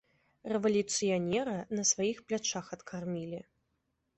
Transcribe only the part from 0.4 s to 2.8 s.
Рэвалюцыянера на сваіх плячах